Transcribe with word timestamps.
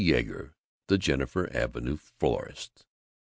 Yeager, 0.03 0.53
the 0.87 0.97
Jennifer 0.97 1.47
Avenue 1.55 1.95
florist. 1.95 2.87